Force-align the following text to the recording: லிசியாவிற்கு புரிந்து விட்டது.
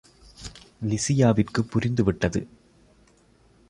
லிசியாவிற்கு 0.85 1.61
புரிந்து 1.69 2.03
விட்டது. 2.03 2.47